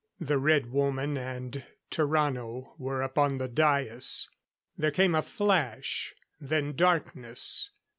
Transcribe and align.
The 0.19 0.39
Red 0.39 0.71
Woman 0.71 1.15
and 1.15 1.63
Tarrano 1.91 2.73
were 2.79 3.03
upon 3.03 3.37
the 3.37 3.47
dais. 3.47 4.27
There 4.75 4.89
came 4.89 5.13
a 5.13 5.21
flash; 5.21 6.15
then 6.39 6.75
darkness. 6.75 7.69